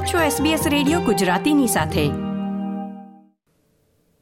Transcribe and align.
આપ 0.00 0.06
છો 0.06 0.18
SBS 0.18 0.68
radio 0.68 1.00
ગુજરાતીની 1.00 1.66
સાથે. 1.66 2.08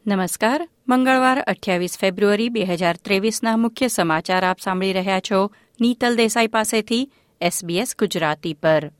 નમસ્કાર. 0.06 0.68
મંગળવાર 0.88 1.40
અઠ્યાવીસ 1.40 1.98
ફેબ્રુઆરી 1.98 2.48
બે 2.48 2.64
હજાર 2.64 2.96
ત્રેવીસના 2.96 3.56
મુખ્ય 3.56 3.88
સમાચાર 3.88 4.44
આપ 4.44 4.60
સાંભળી 4.60 4.92
રહ્યા 4.92 5.20
છો 5.20 5.50
નીતલ 5.80 6.16
દેસાઈ 6.16 6.46
પાસેથી 6.46 7.12
SBS 7.42 7.86
ગુજરાતી 7.98 8.54
પર. 8.54 8.92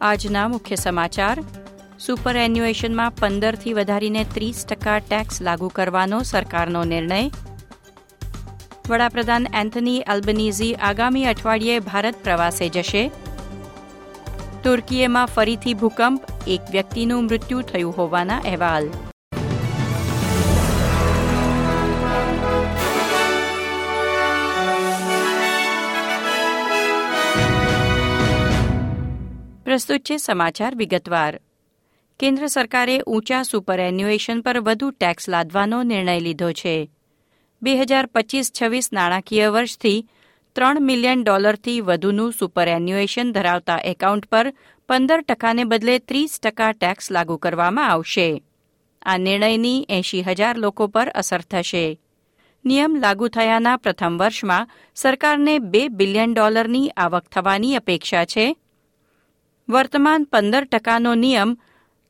આજના 0.00 0.48
મુખ્ય 0.48 0.76
સમાચાર. 0.76 1.42
સુપર 2.06 2.36
એન્યુએશનમાં 2.36 3.10
પંદરથી 3.10 3.72
વધારીને 3.72 4.24
ત્રીસ 4.24 4.66
ટકા 4.66 4.98
ટેક્સ 4.98 5.42
લાગુ 5.42 5.68
કરવાનો 5.68 6.22
સરકારનો 6.22 6.84
નિર્ણય. 6.84 7.30
વડાપ્રધાન 8.88 9.46
એન્થની 9.54 10.00
અલ્બનીઝી 10.00 10.74
આગામી 10.74 11.24
અઠવાડિયે 11.24 11.78
ભારત 11.78 12.14
પ્રવાસે 12.24 12.68
જશે. 12.68 13.10
તુર્કીએમાં 14.64 15.26
ફરીથી 15.26 15.74
ભૂકંપ, 15.74 16.24
એક 16.48 16.60
વ્યક્તિનું 16.70 17.24
મૃત્યુ 17.24 17.60
થયું 17.60 17.96
હોવાના 17.96 18.38
અહેવાલ. 18.38 18.88
પ્રસ્તુત 29.64 30.00
છે 30.00 30.16
સમાચાર 30.16 30.76
વિગતવાર. 30.76 31.40
કેન્દ્ર 32.20 32.46
સરકારે 32.46 33.00
ઊંચા 33.00 33.42
સુપર 33.42 33.80
એન્યુએશન 33.80 34.40
પર 34.40 34.60
વધુ 34.60 34.90
ટેક્સ 34.90 35.28
લાદવાનો 35.28 35.82
નિર્ણય 35.82 36.20
લીધો 36.20 36.52
છે. 36.52 36.90
બે 37.62 37.76
હજાર 37.76 38.06
પચીસ 38.06 38.52
છવ્વીસ 38.52 38.92
નાણાકીય 38.92 39.50
વર્ષથી 39.50 40.06
ત્રણ 40.54 40.82
મિલિયન 40.82 41.22
ડોલરથી 41.22 41.80
વધુનું 41.80 42.32
સુપર 42.32 42.68
એન્યુએશન 42.68 43.32
ધરાવતા 43.32 43.78
એકાઉન્ટ 43.84 44.26
પર 44.26 44.52
પંદર 44.88 45.20
ટકાને 45.20 45.64
બદલે 45.64 45.98
ત્રીસ 45.98 46.40
ટકા 46.40 46.72
ટેક્સ 46.72 47.10
લાગુ 47.10 47.36
કરવામાં 47.36 47.90
આવશે. 47.90 48.42
આ 49.02 49.16
નિર્ણયની 49.16 49.86
એંશી 49.88 50.22
હજાર 50.22 50.56
લોકો 50.58 50.86
પર 50.86 51.08
અસર 51.08 51.40
થશે. 51.40 51.98
નિયમ 52.64 52.96
લાગુ 52.96 53.28
થયાના 53.28 53.76
પ્રથમ 53.76 54.18
વર્ષમાં 54.18 54.68
સરકારને 54.94 55.58
બે 55.58 55.88
બિલિયન 55.88 56.34
ડોલરની 56.34 56.88
આવક 56.88 57.24
થવાની 57.28 57.76
અપેક્ષા 57.76 58.24
છે. 58.24 58.56
વર્તમાન 59.68 60.24
પંદર 60.24 60.64
ટકાનો 60.64 61.14
નિયમ 61.14 61.56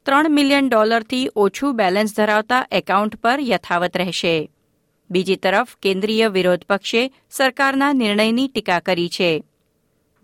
ત્રણ 0.07 0.31
મિલિયન 0.31 0.69
ડોલરથી 0.69 1.29
ઓછું 1.37 1.77
બેલેન્સ 1.77 2.17
ધરાવતા 2.17 2.67
એકાઉન્ટ 2.73 3.17
પર 3.17 3.39
યથાવત 3.41 3.97
રહેશે. 3.97 4.51
બીજી 5.11 5.37
તરફ 5.37 5.77
કેન્દ્રીય 5.83 6.29
વિરોધ 6.29 6.65
પક્ષે 6.65 7.13
સરકારના 7.31 7.93
નિર્ણયની 7.93 8.49
ટીકા 8.49 8.81
કરી 8.81 9.09
છે. 9.09 9.45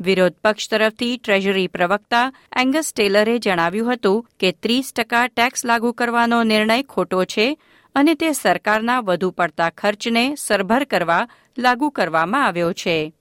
વિરોધ 0.01 0.33
પક્ષ 0.45 0.71
તરફથી 0.71 1.17
ટ્રેઝરી 1.17 1.67
પ્રવક્તા 1.67 2.33
એંગસ 2.57 2.93
ટેલરે 2.97 3.39
જણાવ્યું 3.39 3.93
હતું 3.93 4.27
કે 4.41 4.53
ત્રીસ 4.53 4.93
ટકા 4.93 5.27
ટેક્સ 5.27 5.65
લાગુ 5.65 5.93
કરવાનો 5.93 6.43
નિર્ણય 6.43 6.83
ખોટો 6.83 7.25
છે 7.25 7.59
અને 7.95 8.15
તે 8.15 8.33
સરકારના 8.33 9.01
વધુ 9.01 9.31
પડતા 9.31 9.71
ખર્ચને 9.71 10.35
સરભર 10.35 10.85
કરવા 10.85 11.29
લાગુ 11.59 11.91
કરવામાં 11.91 12.47
આવ્યો 12.47 12.73
છે. 12.73 13.15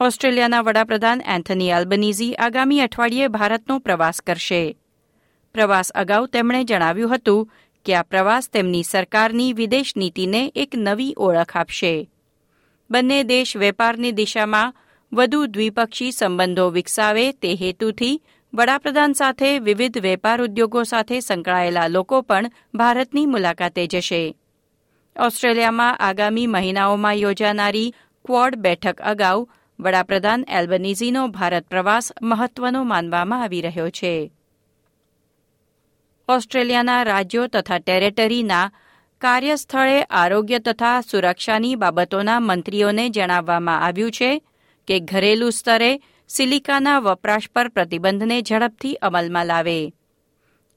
ઓસ્ટ્રેલિયાના 0.00 0.60
વડાપ્રધાન 0.60 1.22
એન્થની 1.26 1.72
આલ્બનીઝી 1.72 2.34
આગામી 2.34 2.80
અઠવાડિયે 2.80 3.28
ભારતનો 3.28 3.78
પ્રવાસ 3.78 4.20
કરશે. 4.20 4.76
પ્રવાસ 5.54 5.90
અગાઉ 5.90 6.26
તેમણે 6.26 6.64
જણાવ્યું 6.64 7.14
હતું 7.14 7.50
કે 7.84 7.94
આ 7.94 8.02
પ્રવાસ 8.02 8.50
તેમની 8.50 8.82
સરકારની 8.82 9.52
વિદેશ 9.52 9.92
નીતિને 9.96 10.52
એક 10.54 10.70
નવી 10.76 11.14
ઓળખ 11.16 11.56
આપશે. 11.56 12.10
બંને 12.90 13.22
દેશ 13.22 13.56
વેપારની 13.56 14.12
દિશામાં 14.12 14.74
વધુ 15.12 15.46
દ્વિપક્ષી 15.46 16.12
સંબંધો 16.12 16.70
વિકસાવે 16.70 17.32
તે 17.32 17.54
હેતુથી 17.54 18.22
વડાપ્રધાન 18.54 19.12
સાથે 19.12 19.58
વિવિધ 19.58 19.98
વેપાર 19.98 20.42
ઉદ્યોગો 20.42 20.82
સાથે 20.82 21.20
સંકળાયેલા 21.20 21.88
લોકો 21.88 22.20
પણ 22.20 22.50
ભારતની 22.74 23.26
મુલાકાતે 23.26 23.86
જશે. 23.86 24.36
ઓસ્ટ્રેલિયામાં 25.20 25.96
આગામી 25.96 26.46
મહિનાઓમાં 26.46 27.14
યોજાનારી 27.14 27.94
ક્વોડ 28.24 28.54
બેઠક 28.54 29.00
અગાઉ 29.00 29.48
વડાપ્રધાન 29.80 30.44
એલ્બનીઝીનો 30.48 31.28
ભારત 31.28 31.66
પ્રવાસ 31.66 32.12
મહત્વનો 32.22 32.84
માનવામાં 32.84 33.42
આવી 33.42 33.60
રહ્યો 33.60 33.90
છે. 33.90 34.32
ઓસ્ટ્રેલિયાના 36.30 37.02
રાજ્યો 37.02 37.46
તથા 37.46 37.78
ટેરેટરીના 37.78 38.72
કાર્યસ્થળે 39.20 40.02
આરોગ્ય 40.02 40.58
તથા 40.58 41.00
સુરક્ષાની 41.00 41.74
બાબતોના 41.74 42.40
મંત્રીઓને 42.40 43.08
જણાવવામાં 43.08 43.82
આવ્યું 43.82 44.10
છે 44.10 44.42
કે 44.88 45.00
ઘરેલુ 45.00 45.50
સ્તરે 45.50 46.00
સિલિકાના 46.28 46.98
વપરાશ 46.98 47.48
પર 47.54 47.68
પ્રતિબંધને 47.68 48.42
ઝડપથી 48.42 48.94
અમલમાં 48.94 49.46
લાવે. 49.46 49.92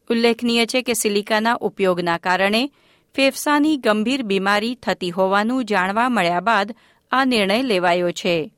ઉલ્લેખનીય 0.09 0.65
છે 0.65 0.81
કે 0.81 0.93
સિલિકાના 0.93 1.53
ઉપયોગના 1.53 2.17
કારણે 2.17 2.71
ફેફસાની 3.15 3.77
ગંભીર 3.77 4.23
બીમારી 4.23 4.75
થતી 4.75 5.11
હોવાનું 5.11 5.65
જાણવા 5.65 6.09
મળ્યા 6.09 6.39
બાદ 6.39 6.75
આ 7.11 7.25
નિર્ણય 7.25 7.61
લેવાયો 7.61 8.11
છે. 8.11 8.53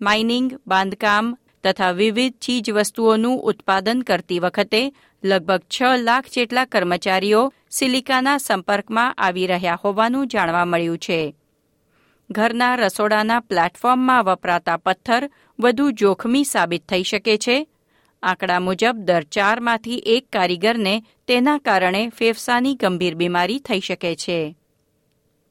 માઇનિંગ, 0.00 0.60
બાંધકામ 0.66 1.38
તથા 1.64 1.90
વિવિધ 1.90 2.34
ચીજવસ્તુઓનું 2.34 3.40
ઉત્પાદન 3.40 4.00
કરતી 4.00 4.38
વખતે 4.38 4.92
લગભગ 5.24 5.60
છ 5.60 5.82
લાખ 5.98 6.24
જેટલા 6.34 6.64
કર્મચારીઓ 6.64 7.52
સિલિકાના 7.70 8.38
સંપર્કમાં 8.38 9.14
આવી 9.14 9.46
રહ્યા 9.46 9.78
હોવાનું 9.84 10.28
જાણવા 10.28 10.64
મળ્યું 10.64 10.98
છે. 10.98 11.34
ઘરના 12.30 12.74
રસોડાના 12.74 13.40
પ્લેટફોર્મમાં 13.40 14.24
વપરાતા 14.24 14.76
પથ્થર 14.76 15.30
વધુ 15.60 15.90
જોખમી 15.90 16.44
સાબિત 16.44 16.88
થઈ 16.88 17.02
શકે 17.02 17.36
છે. 17.36 17.68
આંકડા 18.22 18.60
મુજબ 18.60 18.96
દર 19.04 19.22
ચારમાંથી 19.22 20.02
એક 20.06 20.26
કારીગરને 20.32 21.02
તેના 21.26 21.58
કારણે 21.58 22.08
ફેફસાની 22.08 22.74
ગંભીર 22.74 23.14
બીમારી 23.14 23.58
થઈ 23.58 23.80
શકે 23.80 24.16
છે. 24.16 24.56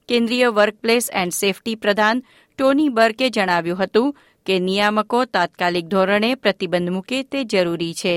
કેન્દ્રીય 0.08 0.48
વર્કપ્લેસ 0.48 1.10
એન્ડ 1.14 1.34
સેફટી 1.34 1.76
પ્રધાન 1.76 2.24
ટોની 2.58 2.90
બર્કે 2.90 3.30
જણાવ્યું 3.30 3.84
હતું 3.84 4.16
કે 4.48 4.60
નિયામકો 4.60 5.20
તાત્કાલિક 5.26 5.88
ધોરણે 5.94 6.30
પ્રતિબંધ 6.36 6.92
મૂકે 6.92 7.20
તે 7.24 7.40
જરૂરી 7.44 7.94
છે. 7.94 8.16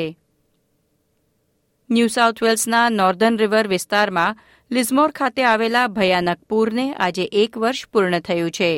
ન્યૂ 1.91 2.10
સાઉથ 2.16 2.42
વેલ્સના 2.42 2.84
નોર્ધન 2.91 3.38
રિવર 3.38 3.66
વિસ્તારમાં 3.68 4.38
લિઝમોર 4.70 5.10
ખાતે 5.12 5.42
આવેલા 5.44 5.88
ભયાનક 5.88 6.40
પૂરને 6.48 6.86
આજે 6.94 7.24
એક 7.32 7.58
વર્ષ 7.58 7.90
પૂર્ણ 7.92 8.20
થયું 8.20 8.50
છે. 8.50 8.70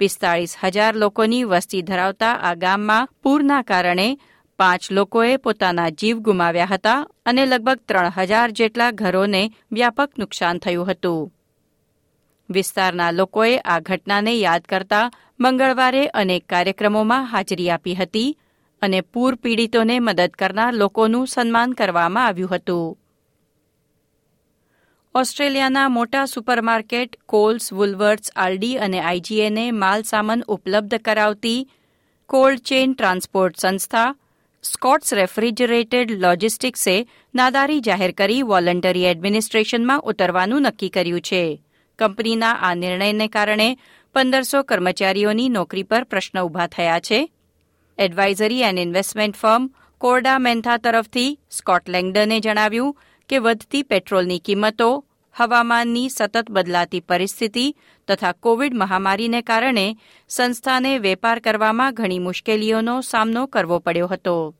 પિસ્તાળીસ 0.00 0.56
હજાર 0.62 0.94
લોકોની 0.94 1.44
વસ્તી 1.44 1.82
ધરાવતા 1.82 2.34
આ 2.42 2.54
ગામમાં 2.54 3.08
પૂરના 3.22 3.62
કારણે 3.62 4.08
પાંચ 4.58 4.90
લોકોએ 4.90 5.32
પોતાના 5.38 5.90
જીવ 5.90 6.16
ગુમાવ્યા 6.20 6.66
હતા 6.66 7.06
અને 7.26 7.42
લગભગ 7.46 7.80
ત્રણ 7.86 8.14
હજાર 8.16 8.48
જેટલા 8.52 8.92
ઘરોને 8.92 9.42
વ્યાપક 9.72 10.10
નુકસાન 10.18 10.58
થયું 10.58 10.88
હતું. 10.90 11.32
વિસ્તારના 12.50 13.10
લોકોએ 13.10 13.58
આ 13.58 13.80
ઘટનાને 13.80 14.34
યાદ 14.34 14.64
કરતા 14.68 15.10
મંગળવારે 15.40 16.06
અનેક 16.06 16.46
કાર્યક્રમોમાં 16.46 17.24
હાજરી 17.24 17.70
આપી 17.70 17.94
હતી 17.94 18.38
અને 18.82 19.00
પૂર 19.00 19.34
પીડિતોને 19.34 20.00
મદદ 20.00 20.30
કરનાર 20.38 20.74
લોકોનું 20.74 21.26
સન્માન 21.26 21.72
કરવામાં 21.72 22.26
આવ્યું 22.26 22.50
હતું. 22.50 22.98
ઓસ્ટ્રેલિયાના 25.14 25.88
મોટા 25.88 26.26
સુપરમાર્કેટ 26.26 27.16
કોલ્સ, 27.26 27.72
વુલવર્ટ્સ 27.72 28.32
આરડી 28.36 28.78
અને 28.78 29.00
આઈજીએને 29.00 29.70
માલસામાન 29.72 30.42
ઉપલબ્ધ 30.48 30.94
કરાવતી 30.94 31.68
કોલ્ડ 32.26 32.58
ચેઇન 32.58 32.92
ટ્રાન્સપોર્ટ 32.92 33.56
સંસ્થા 33.56 34.14
સ્કોટ્સ 34.62 35.12
રેફ્રિજરેટેડ 35.12 36.10
લોજિસ્ટિક્સે 36.10 37.06
નાદારી 37.34 37.80
જાહેર 37.80 38.12
કરી 38.12 38.42
વોલન્ટરી 38.42 39.04
એડમિનિસ્ટ્રેશનમાં 39.04 40.00
ઉતરવાનું 40.00 40.62
નક્કી 40.62 40.88
કર્યું 40.88 41.20
છે. 41.20 41.62
કંપનીના 41.98 42.58
આ 42.62 42.74
નિર્ણયને 42.74 43.28
કારણે 43.28 43.68
પંદરસો 44.14 44.62
કર્મચારીઓની 44.62 45.48
નોકરી 45.48 45.82
પર 45.82 46.04
પ્રશ્ન 46.04 46.38
ઊભા 46.40 46.66
થયા 46.66 47.00
છે. 47.00 47.20
Advisory 47.98 48.62
and 48.62 48.78
investment 48.78 49.36
firm 49.36 49.70
Korda 49.98 50.38
Mentha 50.38 50.76
તરફથી 50.76 51.38
સ્કોટલેન્ડને 51.50 52.40
જણાવ્યું 52.40 52.96
કે 53.28 53.38
વધતી 53.38 53.82
પેટ્રોલની 53.82 54.38
કિંમતો, 54.38 55.04
હવામાનની 55.34 56.08
સતત 56.08 56.50
બદલાતી 56.50 57.00
પરિસ્થિતિ 57.00 57.76
તથા 58.08 58.32
કોવિડ 58.32 58.74
મહામારીને 58.74 59.42
કારણે 59.42 59.96
સંસ્થાને 60.28 60.98
વેપાર 60.98 61.38
કરવામાં 61.38 61.94
ઘણી 61.94 62.18
મુશ્કેલીઓનો 62.18 63.00
સામનો 63.00 63.46
કરવો 63.46 63.78
પડ્યો 63.78 64.06
હતો. 64.06 64.54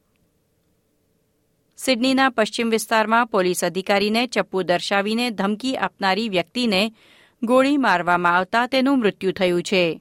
સિડનીના 1.78 2.30
પશ્ચિમ 2.30 2.70
વિસ્તારમાં 2.70 3.26
પોલીસ 3.26 3.64
અધિકારીને 3.64 4.26
ચપ્પુ 4.26 4.62
દર્શાવીને 4.62 5.30
ધમકી 5.30 5.76
આપનારી 5.76 6.28
વ્યક્તિને 6.28 6.92
ગોળી 7.42 7.78
મારવામાં 7.78 8.36
આવતા 8.36 8.66
તેનું 8.66 8.98
મૃત્યુ 8.98 9.32
થયું 9.32 9.62
છે. 9.62 10.00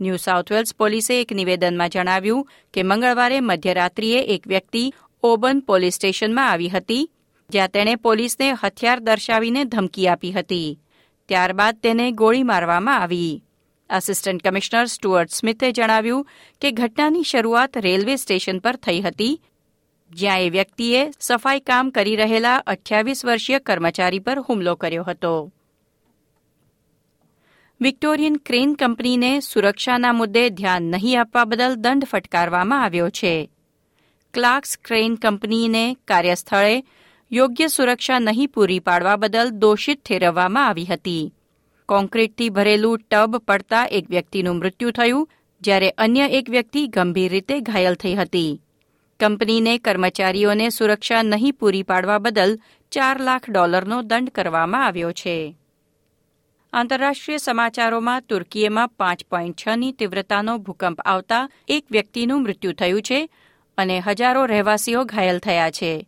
ન્યૂ 0.00 0.16
સાઉથ 0.16 0.52
વેલ્સ 0.52 0.74
પોલીસે 0.74 1.20
એક 1.20 1.32
નિવેદનમાં 1.32 1.90
જણાવ્યું 1.90 2.48
કે 2.74 2.82
મંગળવારે 2.82 3.40
મધ્યરાત્રિએ 3.40 4.20
એક 4.34 4.46
વ્યક્તિ 4.46 4.84
ઓબન 5.22 5.60
પોલીસ 5.60 5.94
સ્ટેશનમાં 5.94 6.50
આવી 6.50 6.68
હતી, 6.68 7.10
જ્યાં 7.50 7.70
તેણે 7.70 7.94
પોલીસને 7.96 8.48
હથિયાર 8.54 9.00
દર્શાવીને 9.00 9.64
ધમકી 9.64 10.08
આપી 10.08 10.32
હતી. 10.32 10.78
ત્યારબાદ 11.28 11.80
તેને 11.82 12.12
ગોળી 12.12 12.42
મારવામાં 12.42 13.02
આવી. 13.02 13.42
આસિસ્ટન્ટ 13.90 14.42
કમિશનર 14.42 14.86
સ્ટુઅર્ટ 14.86 15.30
સ્મિથે 15.30 15.72
જણાવ્યું 15.72 16.28
કે 16.60 16.72
ઘટનાની 16.72 17.22
શરૂઆત 17.22 17.76
રેલવે 17.76 18.16
સ્ટેશન 18.16 18.58
પર 18.58 18.76
થઈ 18.76 19.00
હતી, 19.00 19.40
જ્યાં 20.10 20.40
એ 20.40 20.50
વ્યક્તિએ 20.50 21.10
સફાઈ 21.20 21.60
કામ 21.60 21.90
કરી 21.90 22.16
રહેલા 22.16 22.62
અઠ્યાવીસ 22.66 23.24
વર્ષીય 23.24 23.58
કર્મચારી 23.58 24.18
પર 24.18 24.38
હુમલો 24.48 24.76
કર્યો 24.76 25.04
હતો. 25.04 25.34
વિક્ટોરિયન 27.82 28.36
ક્રેન 28.36 28.74
કંપનીને 28.74 29.40
સુરક્ષાના 29.40 30.12
મુદ્દે 30.12 30.50
ધ્યાન 30.50 30.82
નહીં 30.82 31.20
આપવા 31.20 31.44
બદલ 31.44 31.74
દંડ 31.74 32.04
ફટકારવામાં 32.04 32.82
આવ્યો 32.82 33.10
છે. 33.10 33.50
ક્લાર્ક્સ 34.34 34.78
ક્રેન 34.84 35.14
કંપનીને 35.14 35.94
કાર્યસ્થળે 35.94 36.84
યોગ્ય 37.32 37.68
સુરક્ષા 37.68 38.18
નહીં 38.18 38.48
પૂરી 38.48 38.78
પાડવા 38.78 39.16
બદલ 39.16 39.50
દોષિત 39.50 40.02
ઠેરવવામાં 40.04 40.66
આવી 40.66 40.84
હતી. 40.84 41.34
કોન્ક્રીટથી 41.88 42.48
ભરેલું 42.48 42.98
ટબ 42.98 43.36
પડતા 43.36 43.84
એક 43.84 44.10
વ્યક્તિનું 44.10 44.56
મૃત્યુ 44.56 44.90
થયું, 44.90 45.30
જ્યારે 45.60 45.90
અન્ય 45.90 46.26
એક 46.26 46.50
વ્યક્તિ 46.50 46.86
ગંભીર 46.86 47.30
રીતે 47.30 47.60
ઘાયલ 47.60 47.94
થઈ 47.94 48.14
હતી. 48.14 48.60
કંપનીને 49.20 49.78
કર્મચારીઓને 49.78 50.68
સુરક્ષા 50.68 51.22
નહીં 51.22 51.54
પૂરી 51.54 51.82
પાડવા 51.82 52.18
બદલ 52.18 52.58
ચાર 52.90 53.20
લાખ 53.20 53.50
ડોલરનો 53.50 54.02
દંડ 54.02 54.28
કરવામાં 54.28 54.86
આવ્યો 54.86 55.12
છે. 55.12 55.56
આંતરરાષ્ટ્રીય 56.72 57.38
સમાચારોમાં 57.38 58.22
તુર્કીએમાં 58.28 58.88
પાંચ 58.88 59.20
પોઈન્ટ 59.30 59.56
છની 59.56 59.92
તીવ્રતાનો 59.92 60.58
ભૂકંપ 60.58 61.00
આવતા 61.04 61.48
એક 61.68 61.84
વ્યક્તિનું 61.90 62.42
મૃત્યુ 62.42 62.72
થયું 62.72 63.02
છે 63.02 63.28
અને 63.78 64.00
હજારો 64.00 64.46
રહેવાસીઓ 64.46 65.04
ઘાયલ 65.04 65.38
થયા 65.38 65.70
છે. 65.70 66.06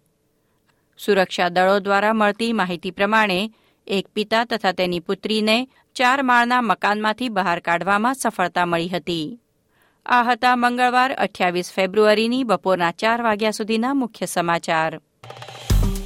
સુરક્ષા 0.99 1.49
દળો 1.49 1.79
દ્વારા 1.81 2.13
મળતી 2.13 2.53
માહિતી 2.53 2.91
પ્રમાણે, 2.91 3.51
એક 3.87 4.07
પિતા 4.15 4.45
તથા 4.45 4.73
તેની 4.73 5.01
પુત્રીને 5.01 5.69
ચાર 5.95 6.23
માળના 6.23 6.63
મકાનમાંથી 6.63 7.29
બહાર 7.29 7.61
કાઢવામાં 7.61 8.15
સફળતા 8.15 8.67
મળી 8.67 8.89
હતી. 8.89 9.41
આ 10.07 10.23
હતા 10.23 10.57
મંગળવાર 10.57 11.13
અઠ્યાવીસ 11.13 11.73
ફેબ્રુઆરીની 11.73 12.45
બપોરના 12.45 12.91
ચાર 12.91 13.23
વાગ્યા 13.23 13.51
સુધીના 13.51 13.95
મુખ્ય 13.95 14.27
સમાચાર. 14.27 15.01